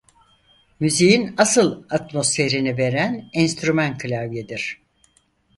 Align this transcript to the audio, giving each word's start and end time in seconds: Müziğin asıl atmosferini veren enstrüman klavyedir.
Müziğin 0.79 1.33
asıl 1.37 1.83
atmosferini 1.89 2.77
veren 2.77 3.29
enstrüman 3.33 3.97
klavyedir. 3.97 4.81